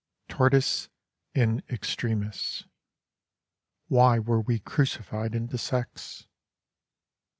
Tortoise 0.29 0.89
in 1.35 1.61
extremis. 1.69 2.65
Why 3.87 4.17
were 4.17 4.41
we 4.41 4.57
crucified 4.57 5.35
into 5.35 5.59
sex? 5.59 6.25